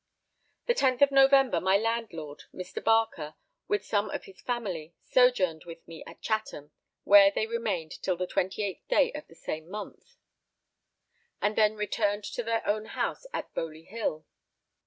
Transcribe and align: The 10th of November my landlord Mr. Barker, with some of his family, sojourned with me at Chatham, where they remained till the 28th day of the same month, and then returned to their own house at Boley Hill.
The 0.65 0.73
10th 0.73 1.03
of 1.03 1.11
November 1.11 1.61
my 1.61 1.77
landlord 1.77 2.45
Mr. 2.51 2.83
Barker, 2.83 3.35
with 3.67 3.85
some 3.85 4.09
of 4.09 4.23
his 4.23 4.41
family, 4.41 4.95
sojourned 5.03 5.65
with 5.65 5.87
me 5.87 6.03
at 6.07 6.23
Chatham, 6.23 6.71
where 7.03 7.29
they 7.29 7.45
remained 7.45 8.01
till 8.01 8.17
the 8.17 8.25
28th 8.25 8.87
day 8.87 9.11
of 9.11 9.27
the 9.27 9.35
same 9.35 9.69
month, 9.69 10.15
and 11.39 11.55
then 11.55 11.75
returned 11.75 12.23
to 12.23 12.41
their 12.41 12.65
own 12.65 12.85
house 12.85 13.27
at 13.31 13.53
Boley 13.53 13.85
Hill. 13.85 14.25